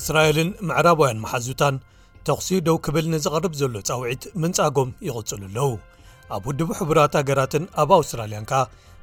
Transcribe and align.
እስራኤልን 0.00 0.50
ምዕራባውያን 0.68 1.22
መሓዙታን 1.24 1.76
ተኽሲ 2.26 2.48
ደው 2.66 2.76
ክብል 2.86 3.06
ንዝቐርብ 3.14 3.52
ዘሎ 3.60 3.74
ጻውዒት 3.88 4.22
ምንጻጎም 4.42 4.90
ይቕፅሉ 5.06 5.36
ኣለዉ 5.48 5.68
ኣብ 6.36 6.44
ውድቡ 6.50 6.68
ሕቡራት 6.80 7.14
ሃገራትን 7.20 7.64
ኣብ 7.82 7.90
ኣውስትራልያን 7.98 8.48
ከ 8.50 8.54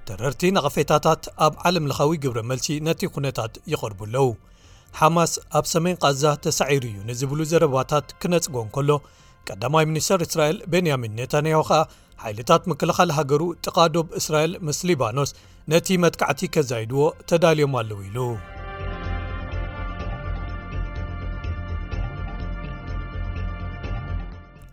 ትርህርቲ 0.07 0.41
ንቐፌታታት 0.55 1.23
ኣብ 1.45 1.53
ዓለምለኻዊ 1.67 2.11
ግብረ 2.23 2.39
መልሲ 2.51 2.67
ነቲ 2.87 3.01
ኩነታት 3.15 3.53
ይቕርቡ 3.73 3.99
ኣለው 4.07 4.27
ሓማስ 4.99 5.31
ኣብ 5.59 5.65
ሰሜን 5.73 5.97
ቓዛ 6.03 6.23
ተሳዒሩ 6.45 6.83
እዩ 6.91 6.99
ንዝብሉ 7.09 7.39
ዘረባታት 7.51 8.13
ክነጽጎም 8.23 8.69
ከሎ 8.75 8.91
ቀዳማይ 9.49 9.85
ሚኒስተር 9.91 10.19
እስራኤል 10.27 10.59
ቤንያሚን 10.73 11.15
ነታንያሆ 11.21 11.61
ከዓ 11.69 11.81
ሓይልታት 12.23 12.63
ምክልኻል 12.71 13.09
ሃገሩ 13.17 13.41
ጥቓዶብ 13.65 14.07
እስራኤል 14.21 14.53
ምስ 14.67 14.79
ሊባኖስ 14.89 15.31
ነቲ 15.73 15.87
መጥካዕቲ 16.05 16.41
ከዘይድዎ 16.55 17.01
ተዳልዮም 17.31 17.75
ኣለው 17.81 17.99
ኢሉ 18.09 18.17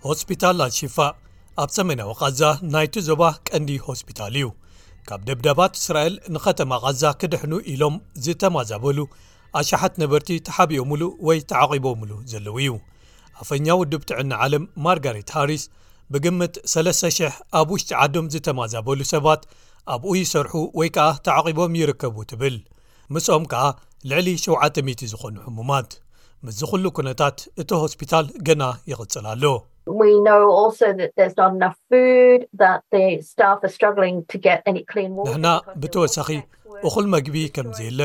ሆስፒታል 0.09 0.57
ኣድሺፋእ 0.65 1.11
ኣብ 1.63 1.69
ሰመናዊ 1.77 2.09
ቓዛ 2.21 2.41
ናይቲ 2.73 2.95
ዞባ 3.09 3.23
ቀንዲ 3.49 3.69
ሆስፒታል 3.89 4.35
እዩ 4.39 4.47
ካብ 5.09 5.21
ደብዳባት 5.29 5.75
እስራኤል 5.81 6.15
ንኸተማ 6.35 6.71
ቓዛ 6.85 7.03
ክድሕኑ 7.21 7.53
ኢሎም 7.73 7.97
ዝተማዛበሉ 8.25 8.99
ኣሸሓት 9.61 9.95
ነበርቲ 10.03 10.31
ተሓቢኦ 10.49 10.83
ምሉ 10.93 11.03
ወይ 11.27 11.39
ተዓቒቦ 11.51 11.87
ምሉ 12.01 12.13
ዘለዉ 12.33 12.57
እዩ 12.65 12.73
ኣፈኛ 13.43 13.67
ውዱብ 13.81 14.03
ትዕኒ 14.11 14.31
ዓለም 14.47 14.65
ማርጋሪት 14.87 15.31
ሃርስ 15.37 15.65
ብግምት 16.15 16.55
3,000 16.77 17.31
ኣብ 17.61 17.69
ውሽጢ 17.75 17.91
ዓዶም 18.05 18.27
ዝተማዛበሉ 18.35 19.01
ሰባት 19.15 19.43
ኣብኡ 19.97 20.11
ይሰርሑ 20.23 20.55
ወይ 20.81 20.91
ከኣ 20.97 21.09
ተዓቒቦም 21.29 21.77
ይርከቡ 21.81 22.17
ትብል 22.33 22.57
ምስኦም 23.15 23.47
ከኣ 23.53 23.65
ልዕሊ 24.13 24.29
7000 24.51 24.99
ዝዀኑ 25.13 25.37
ሕሙማት 25.49 25.91
ምዝ 26.47 26.61
ዅሉ 26.73 26.85
ኵነታት 26.99 27.39
እቲ 27.65 27.71
ሆስፒታል 27.85 28.27
ገና 28.49 28.63
ይቕጽል 28.93 29.29
ኣሎ 29.35 29.45
ንሕና 29.91 30.97
ብተወሳኺ 35.83 36.29
እኹል 36.89 37.07
መግቢ 37.15 37.37
ከም 37.57 37.69
ዘየለ 37.79 38.01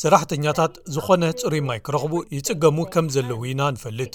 ሰራሕተኛታት 0.00 0.72
ዝኾነ 0.94 1.22
ፅሩይ 1.42 1.62
ማይ 1.68 1.78
ክረኽቡ 1.86 2.14
ይጽገሙ 2.36 2.78
ከም 2.94 3.06
ዘለዉ 3.14 3.40
ኢና 3.50 3.62
ንፈልጥ 3.76 4.12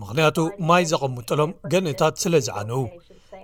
ምኽንያቱ 0.00 0.38
ማይ 0.68 0.84
ዘቐምጥሎም 0.92 1.52
ገንእታት 1.74 2.14
ስለ 2.22 2.34
ዝዓነው 2.46 2.82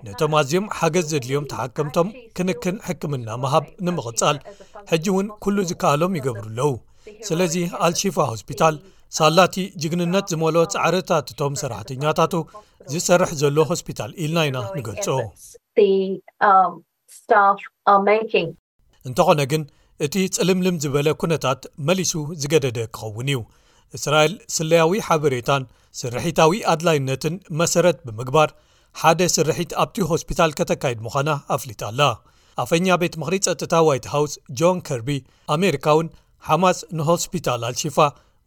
ነቶም 0.07 0.33
ኣዝኦም 0.41 0.65
ሓገዝ 0.79 1.05
ዘድልዮም 1.13 1.49
ተሓከምቶም 1.53 2.09
ክንክን 2.37 2.77
ሕክምና 2.89 3.29
መሃብ 3.43 3.65
ንምቕፃል 3.87 4.39
ሕጂ 4.93 5.05
እውን 5.13 5.29
ኩሉ 5.45 5.57
ዝከኣሎም 5.71 6.17
ይገብሩ 6.19 6.47
ኣለው 6.51 6.73
ስለዚ 7.29 7.55
ኣልሺፋ 7.87 8.17
ሆስፒታል 8.33 8.75
ሳላቲ 9.19 9.57
ጅግንነት 9.83 10.25
ዝመሎ 10.33 10.57
ፃዕርታት 10.75 11.27
እቶም 11.33 11.55
ሰራሕተኛታቱ 11.63 12.35
ዝሰርሕ 12.93 13.31
ዘሎ 13.43 13.57
ሆስፒታል 13.71 14.11
ኢልና 14.25 14.39
ኢና 14.49 14.59
ንገልፆ 14.79 15.07
እንተኾነ 19.09 19.41
ግን 19.53 19.63
እቲ 20.05 20.15
ፅልምልም 20.37 20.77
ዝበለ 20.83 21.09
ኩነታት 21.23 21.61
መሊሱ 21.89 22.13
ዝገደደ 22.43 22.79
ክኸውን 22.97 23.29
እዩ 23.33 23.41
እስራኤል 23.97 24.33
ስለያዊ 24.57 24.93
ሓበሬታን 25.07 25.65
ስርሒታዊ 26.01 26.53
ኣድላይነትን 26.73 27.35
መሰረት 27.61 27.99
ብምግባር 28.07 28.49
ሓደ 29.01 29.21
ስርሒት 29.37 29.71
ኣብቲ 29.83 29.99
ሆስፒታል 30.11 30.51
ከተካይድ 30.59 30.99
ምዃና 31.07 31.31
ኣፍሊጥ 31.57 31.81
ኣላ 31.91 32.01
ኣፈኛ 32.63 32.87
ቤት 33.03 33.15
ምክሪ 33.21 33.37
ፀጥታ 33.47 33.75
ዋይት 33.89 34.05
ሃውስ 34.15 34.35
ጆን 34.59 34.79
ከርቢ 34.89 35.09
ኣሜሪካውን 35.57 36.09
ሓማስ 36.49 36.79
ንሆስፒታል 36.99 37.63
ኣልሺፋ 37.71 37.99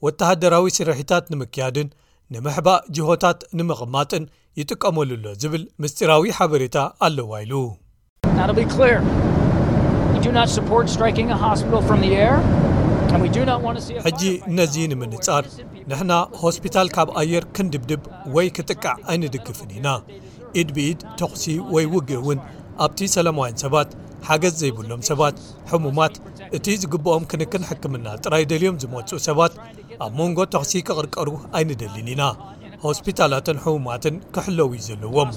ወተሃደራዊ 0.06 0.66
ስርሕታት 0.78 1.26
ንምክያድን 1.34 1.88
ንምሕባእ 2.34 2.82
ጅሆታት 2.96 3.40
ንምቕማጥን 3.58 4.26
ይጥቀመሉሎ 4.60 5.24
ዝብል 5.42 5.64
ምስጢራዊ 5.84 6.30
ሓበሬታ 6.38 6.78
ኣለዋ 7.06 7.32
ኢሉ 7.46 7.54
ሕጂ 14.08 14.24
ነዚ 14.58 14.76
ንምንጻር 14.92 15.46
ንሕና 15.92 16.14
ሆስፒታል 16.42 16.88
ካብ 16.98 17.10
ኣየር 17.22 17.46
ክንድብድብ 17.58 18.02
ወይ 18.36 18.48
ክጥቃዕ 18.58 18.96
ኣይንድግፍን 19.14 19.70
ኢና 19.78 19.88
ኢድብኢድ 20.62 21.00
ተኽሲ 21.22 21.46
ወይ 21.76 21.86
ውጊእ 21.96 22.22
ውን 22.28 22.40
ኣብቲ 22.86 23.00
ሰላማውያን 23.16 23.60
ሰባት 23.64 23.90
ሓገዝ 24.30 24.54
ዘይብሎም 24.62 25.02
ሰባት 25.10 25.36
ሕሙማት 25.74 26.16
እቲ 26.58 26.66
ዝግብኦም 26.84 27.28
ክንክን 27.34 27.68
ሕክምና 27.72 28.06
ጥራይ 28.24 28.44
ደልዮም 28.52 28.80
ዝመፁኡ 28.82 29.20
ሰባት 29.28 29.54
ኣብ 30.06 30.12
መንጎ 30.20 30.40
ተኽሲ 30.54 30.72
ክቕርቀሩ 30.88 31.30
ኣይንደሊን 31.58 32.08
ኢና 32.14 32.24
ሆስፒታላትን 32.86 33.58
ሕሙማትን 33.64 34.16
ክሕለዉ 34.34 34.68
ዩ 34.76 34.80
ዘለዎም 34.88 35.30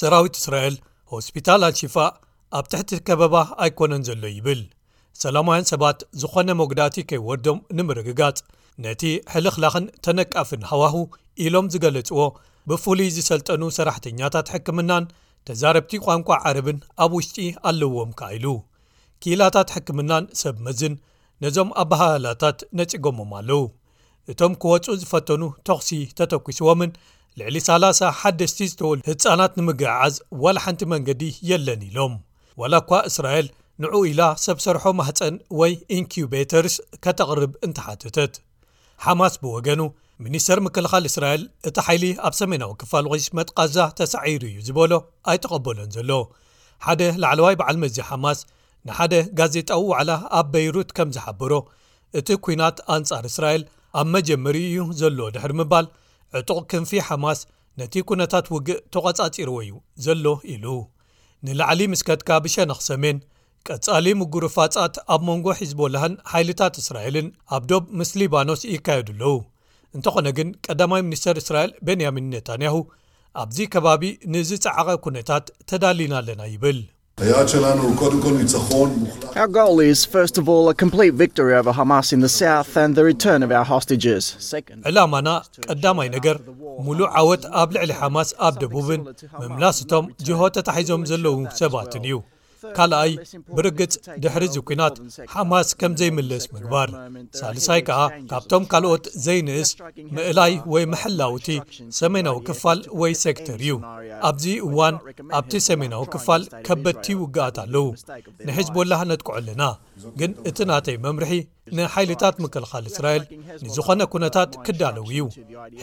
ሰራዊት 0.00 0.36
እስራኤል 0.40 0.76
ሆስፒታልኣሺፋእ 1.14 2.10
ኣብ 2.58 2.64
ትሕቲ 2.72 2.90
ከበባ 3.08 3.34
ኣይኮነን 3.64 4.04
ዘሎ 4.08 4.22
ይብል 4.36 4.60
ሰላማውያን 5.22 5.66
ሰባት 5.72 5.98
ዝኾነ 6.22 6.48
ሞጉዳእቲ 6.60 6.96
ከይወርዶም 7.10 7.58
ንምርግጋጽ 7.76 8.38
ነቲ 8.84 9.02
ሕልኽላኽን 9.32 9.86
ተነቃፍን 10.06 10.62
ሃዋህ 10.70 10.94
ኢሎም 11.44 11.68
ዝገለጽዎ 11.74 12.20
ብፍሉይ 12.70 13.10
ዝሰልጠኑ 13.16 13.62
ሰራሕተኛታት 13.78 14.50
ሕክምናን 14.54 15.04
ተዛረብቲ 15.48 15.92
ቋንቋ 16.06 16.28
ዓረብን 16.48 16.78
ኣብ 17.04 17.12
ውሽጢ 17.18 17.38
ኣለዎም 17.68 18.10
ካ 18.18 18.30
ኢሉ 18.38 18.46
ኪላታት 19.24 19.68
ሕክምናን 19.76 20.24
ሰብ 20.42 20.56
መዝን 20.66 20.94
ነዞም 21.44 21.68
ኣባህላታት 21.82 22.58
ነጺጎሞም 22.78 23.30
ኣለው 23.38 23.62
እቶም 24.32 24.52
ክወፁ 24.62 24.86
ዝፈተኑ 25.02 25.42
ተኽሲ 25.68 25.88
ተተጒስዎምን 26.18 26.90
ልዕሊ 27.40 27.56
30 27.66 28.02
ሓደስቲ 28.20 28.58
ዝተወሉ 28.70 28.98
ህፃናት 29.10 29.52
ንምግዕዓዝ 29.58 30.14
ዋላ 30.44 30.56
ሓንቲ 30.64 30.80
መንገዲ 30.94 31.22
የለኒ 31.50 31.82
ኢሎም 31.90 32.14
ዋላ 32.60 32.74
እኳ 32.82 32.90
እስራኤል 33.10 33.46
ንዑ 33.82 33.94
ኢላ 34.10 34.20
ሰብ 34.44 34.58
ሰርሖ 34.64 34.84
ማህፀን 35.00 35.34
ወይ 35.60 35.72
ኢንኪቤተርስ 35.98 36.76
ከተቕርብ 37.06 37.52
እንተሓትተት 37.66 38.34
ሓማስ 39.06 39.34
ብወገኑ 39.42 39.80
ሚኒስተር 40.26 40.58
ምክልኻል 40.66 41.04
እስራኤል 41.10 41.42
እቲ 41.68 41.76
ሓይሊ 41.86 42.04
ኣብ 42.26 42.34
ሰሜናዊ 42.40 42.72
ክፋል 42.80 43.06
ዊስ 43.12 43.26
መጥቓዛ 43.38 43.76
ተሳዒሩ 43.98 44.42
እዩ 44.52 44.58
ዝበሎ 44.68 44.92
ኣይተቐበሎን 45.32 45.90
ዘሎ 45.96 46.10
ሓደ 46.86 47.02
ላዕለዋይ 47.22 47.56
በዓል 47.60 47.76
መዚ 47.84 47.96
ሓማስ 48.08 48.40
ንሓደ 48.88 49.14
ጋዜጣዊ 49.38 49.82
ዋዕላ 49.92 50.10
ኣብ 50.38 50.46
በይሩት 50.52 50.90
ከም 50.96 51.08
ዝሓብሮ 51.16 51.52
እቲ 52.18 52.28
ኵናት 52.44 52.76
ኣንጻር 52.96 53.24
እስራኤል 53.30 53.62
ኣብ 54.00 54.06
መጀመሪ 54.14 54.56
እዩ 54.68 54.78
ዘለዎ 55.00 55.26
ድሕሪ 55.34 55.52
ምባል 55.60 55.86
ዕጡቕ 56.40 56.60
ክንፊ 56.70 56.90
ሓማስ 57.08 57.38
ነቲ 57.80 57.94
ኵነታት 58.10 58.46
ውግእ 58.54 58.80
ተቘጻጺርዎ 58.94 59.56
እዩ 59.66 59.72
ዘሎ 60.04 60.24
ኢሉ 60.54 60.66
ንላዕሊ 61.46 61.80
ምስ 61.92 62.02
ከትካ 62.08 62.30
ብሸነኽ 62.44 62.80
ሰሜን 62.90 63.18
ቀጻሊ 63.68 64.06
ምጉሪ 64.20 64.44
ፋጻት 64.56 64.94
ኣብ 65.14 65.22
መንጎ 65.28 65.46
ሒዝቦላህን 65.60 66.14
ሓይልታት 66.32 66.74
እስራኤልን 66.82 67.28
ኣብ 67.56 67.62
ዶብ 67.70 67.84
ምስሊ 68.00 68.20
ባኖስ 68.34 68.62
ይካየዱ 68.74 69.08
ኣለዉ 69.14 69.36
እንተዀነ 69.96 70.28
ግን 70.38 70.48
ቀዳማይ 70.66 71.02
ምኒስተር 71.08 71.36
እስራኤል 71.42 71.72
ቤንያሚን 71.88 72.30
ነታንያሁ 72.34 72.76
ኣብዚ 73.42 73.58
ከባቢ 73.74 74.04
ንዝጸዓቐ 74.34 74.88
ኵነታት 75.06 75.46
ተዳሊና 75.70 76.14
ኣለና 76.20 76.42
ይብል 76.54 76.78
ር 77.26 77.44
ገል 79.56 79.78
ስ 80.00 80.34
ም 80.88 80.90
vሪ 80.94 81.08
ር 81.46 81.72
ሓማስ 81.78 82.08
ን 82.20 82.24
ሰ 82.36 82.40
ርን 83.06 83.40
ሆስስ 83.70 84.54
ዕላማና 84.90 85.28
ቀዳማይ 85.68 86.08
ነገር 86.16 86.36
ሙሉእ 86.86 87.10
ዓወት 87.20 87.42
ኣብ 87.62 87.68
ልዕሊ 87.76 87.90
ሓማስ 88.00 88.28
ኣብ 88.48 88.54
ደቡብን 88.62 89.02
መምላስቶም 89.42 90.04
ጅሆ 90.26 90.40
ተታሒዞም 90.56 91.02
ዘለዉ 91.10 91.36
ሰባትን 91.60 92.04
እዩ 92.08 92.14
ካልኣይ 92.76 93.10
ብርግጽ 93.56 93.94
ድሕሪዚ 94.22 94.56
ኲናት 94.68 94.96
ሓማስ 95.32 95.68
ከም 95.80 95.92
ዘይምልስ 96.00 96.44
ምግባር 96.54 96.88
ሳልሳይ 97.40 97.80
ከዓ 97.88 98.00
ካብቶም 98.30 98.64
ካልኦት 98.72 99.04
ዘይንእስ 99.26 99.70
ምእላይ 100.16 100.52
ወይ 100.72 100.84
ምሕላውቲ 100.92 101.48
ሰሜናዊ 102.00 102.36
ክፋል 102.48 102.80
ወይ 103.00 103.12
ሴክተር 103.24 103.58
እዩ 103.66 103.72
ኣብዚ 104.30 104.44
እዋን 104.68 104.96
ኣብቲ 105.40 105.52
ሰሜናዊ 105.68 106.02
ክፋል 106.14 106.42
ከበድቲ 106.68 107.06
ውጋአት 107.22 107.56
ኣለዉ 107.64 107.86
ንሒዝቡላህ 108.48 109.00
ነጥቅዖኣልና 109.12 109.62
ግን 110.18 110.32
እቲ 110.48 110.58
ናተይ 110.70 110.96
መምርሒ 111.06 111.32
ንሓይልታት 111.76 112.36
ምክልኻሊ 112.42 112.84
እስራኤል 112.92 113.24
ንዝኾነ 113.64 114.00
ኵነታት 114.12 114.50
ክዳለው 114.66 115.04
እዩ 115.12 115.20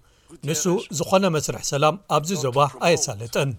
ንሱ 0.50 0.64
ዝኾነ 1.00 1.24
መስርሕ 1.36 1.64
ሰላም 1.74 1.96
ኣብዚ 2.18 2.32
ዘባህ 2.44 2.74
ኣየሳልጥን 2.88 3.50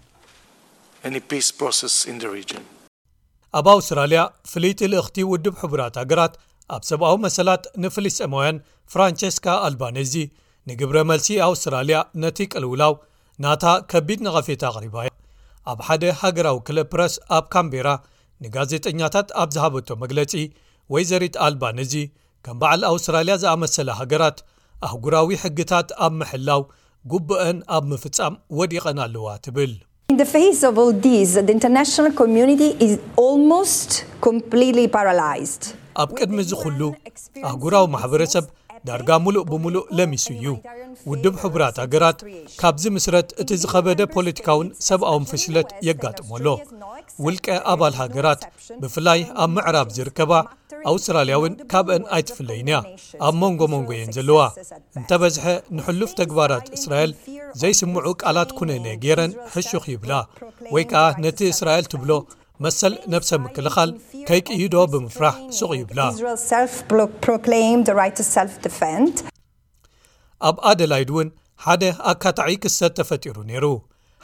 ኣብ 3.57 3.65
ኣውስትራልያ 3.75 4.19
ፍልይቲ 4.51 4.79
ልእኽቲ 4.93 5.17
ውድብ 5.31 5.55
ሕቡራት 5.63 5.93
ሃገራት 6.03 6.33
ኣብ 6.75 6.81
ሰብኣዊ 6.91 7.15
መሰላት 7.27 7.63
ንፍሊስጥኤማውያን 7.83 8.57
ፍራንቸስካ 8.93 9.45
ኣልባኔዚ 9.67 10.13
ንግብረ 10.69 10.95
መልሲ 11.11 11.27
ኣውስትራልያ 11.49 11.97
ነቲ 12.23 12.37
ቅልውላው 12.53 12.93
ናታ 13.45 13.63
ከቢድ 13.91 14.19
ንቐፌቲ 14.25 14.61
ኣቕሪባእያ 14.69 15.09
ኣብ 15.71 15.79
ሓደ 15.87 16.03
ሃገራዊ 16.21 16.57
ክለ 16.67 16.77
ፕረስ 16.91 17.15
ኣብ 17.37 17.45
ካምቤራ 17.55 17.89
ንጋዜጠኛታት 18.43 19.27
ኣብ 19.41 19.49
ዝሃበቶ 19.55 19.89
መግለጺ 20.03 20.31
ወይ 20.93 21.03
ዘሪት 21.11 21.35
ኣልባን 21.45 21.79
እዚ 21.85 21.93
ከም 22.47 22.57
በዓል 22.61 22.81
ኣውስትራልያ 22.91 23.35
ዝኣመሰለ 23.43 23.89
ሃገራት 23.99 24.39
ኣህጉራዊ 24.87 25.29
ሕግታት 25.43 25.87
ኣብ 26.05 26.13
ምሕላው 26.21 26.63
ጉብአን 27.13 27.59
ኣብ 27.77 27.83
ምፍጻም 27.93 28.33
ወዲቐን 28.59 28.97
ኣለዋ 29.05 29.27
ትብል 29.47 29.73
ኣብ 36.03 36.09
ቅድሚ 36.19 36.39
ዚኩሉ 36.51 36.79
ኣህጉራዊ 37.49 37.85
ማሕበረሰብ 37.95 38.45
ዳርጋ 38.87 39.09
ሙሉእ 39.25 39.45
ብምሉእ 39.49 39.87
ለሚሱ 39.97 40.25
እዩ 40.35 40.45
ውድብ 41.09 41.35
ሕቡራት 41.43 41.75
ሃገራት 41.83 42.19
ካብዚ 42.61 42.83
ምስረት 42.95 43.27
እቲ 43.41 43.49
ዝኸበደ 43.61 44.01
ፖለቲካውን 44.15 44.67
ሰብኣዊን 44.87 45.25
ፍሽለት 45.31 45.69
የጋጥመሎ 45.87 46.45
ውልቀ 47.25 47.47
ኣባል 47.73 47.93
ሃገራት 48.01 48.41
ብፍላይ 48.81 49.21
ኣብ 49.43 49.49
ምዕራብ 49.55 49.87
ዝርከባ 49.97 50.31
ኣውስትራልያውን 50.91 51.53
ካብአን 51.71 52.03
ኣይትፍለይን 52.15 52.67
እያ 52.71 52.77
ኣብ 53.27 53.35
መንጎ 53.41 53.61
መንጎ 53.73 53.89
እየን 53.97 54.11
ዘለዋ 54.17 54.41
እንተበዝሐ 54.99 55.45
ንሕሉፍ 55.77 56.11
ተግባራት 56.21 56.67
እስራኤል 56.79 57.13
ዘይስምዑ 57.61 58.05
ቃላት 58.23 58.51
ኩነነ 58.57 58.85
ጌይረን 59.05 59.33
ህሹኽ 59.53 59.85
ይብላ 59.93 60.11
ወይ 60.75 60.85
ከዓ 60.91 61.05
ነቲ 61.25 61.39
እስራኤል 61.55 61.87
ትብሎ 61.93 62.11
መሰል 62.65 62.93
ነብሰ 63.13 63.29
ምክልኻል 63.43 63.89
ከይቅይዶ 64.27 64.75
ብምፍራሕ 64.91 65.35
ሱቕ 65.57 65.71
ይብላ 65.79 65.99
ኣብ 70.47 70.55
ኣደላይድ 70.69 71.09
እውን 71.13 71.29
ሓደ 71.65 71.83
ኣካጣዒ 72.11 72.51
ክሰት 72.63 72.93
ተፈጢሩ 72.99 73.37
ነይሩ 73.51 73.65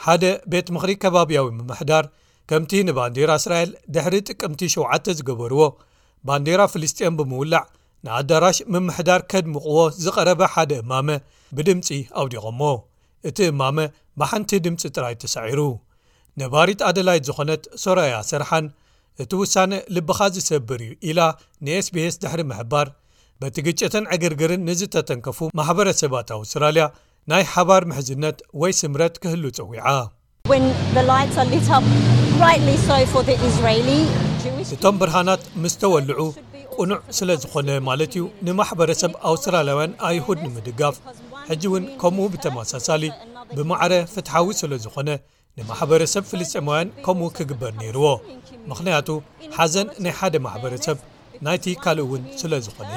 ሓደ 0.05 0.23
ቤት 0.51 0.67
ምኽሪ 0.75 0.91
ከባብያዊ 1.03 1.47
ምምሕዳር 1.59 2.05
ከምቲ 2.49 2.71
ንባንዴራ 2.87 3.31
እስራኤል 3.41 3.71
ድሕሪ 3.95 4.15
ጥቅምቲ 4.29 4.61
7 4.77 5.09
ዝገበርዎ 5.19 5.61
ባንዴራ 6.27 6.61
ፍልስጥኤን 6.73 7.15
ብምውላዕ 7.19 7.65
ንኣዳራሽ 8.05 8.57
ምምሕዳር 8.73 9.21
ኬድምቕዎ 9.31 9.79
ዝቐረበ 10.03 10.41
ሓደ 10.53 10.71
እማመ 10.83 11.09
ብድምጺ 11.57 11.89
ኣውዲቖ 12.21 12.43
እሞ 12.53 12.61
እቲ 13.29 13.39
እማመ 13.53 13.77
ብሓንቲ 14.21 14.51
ድምጺ 14.65 14.83
ጥራይ 14.95 15.15
ተሳዒሩ 15.23 15.59
ነባሪት 16.41 16.79
ኣደላይት 16.89 17.23
ዝኾነት 17.29 17.63
ሶራያ 17.81 18.13
ስርሓን 18.29 18.65
እቲ 19.23 19.31
ውሳነ 19.41 19.71
ልብኻ 19.95 20.19
ዝሰብር 20.35 20.79
እዩ 20.85 20.93
ኢላ 21.09 21.19
ንsbs 21.65 22.15
ድሕሪ 22.23 22.41
ምሕባር 22.51 22.87
በቲ 23.41 23.55
ግጭትን 23.67 24.05
ዕግርግርን 24.15 24.63
ንዝተተንከፉ 24.69 25.39
ማሕበረሰባት 25.59 26.29
ኣውስትራልያ 26.37 26.85
ናይ 27.33 27.43
ሓባር 27.53 27.83
ምሕዝነት 27.91 28.37
ወይ 28.63 28.71
ስምረት 28.79 29.15
ክህሉ 29.25 29.43
ጽዊዓ 29.57 29.85
እቶም 34.77 34.95
ብርሃናት 35.03 35.43
ምስ 35.65 35.75
ተወልዑ 35.83 36.19
ቁኑዕ 36.79 36.99
ስለ 37.19 37.29
ዝኾነ 37.45 37.69
ማለት 37.89 38.11
እዩ 38.15 38.23
ንማሕበረሰብ 38.47 39.11
ኣውስትራልያውያን 39.33 39.93
ኣይሁድ 40.09 40.39
ንምድጋፍ 40.47 40.95
ሕጂ 41.51 41.63
እውን 41.69 41.85
ከምኡ 42.01 42.25
ብተመሳሳሊ 42.33 43.03
ብማዕረ 43.57 43.93
ፍትሓዊ 44.15 44.47
ስለ 44.63 44.71
ዝኾነ 44.87 45.09
ንማሕበረሰብ 45.59 46.23
ፍልጥማውያን 46.29 46.91
ከምኡ 47.05 47.25
ክግበር 47.37 47.73
ነይርዎ 47.81 48.05
ምኽንያቱ 48.69 49.09
ሓዘን 49.57 49.87
ናይ 50.03 50.13
ሓደ 50.19 50.35
ማሕበረሰብ 50.45 50.97
ናይቲ 51.45 51.65
ካልእ 51.83 52.03
እውን 52.07 52.23
ስለ 52.41 52.59
ዝኾን 52.65 52.89